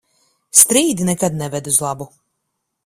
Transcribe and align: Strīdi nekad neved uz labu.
Strīdi 0.61 1.07
nekad 1.11 1.39
neved 1.43 1.71
uz 1.75 1.81
labu. 1.87 2.13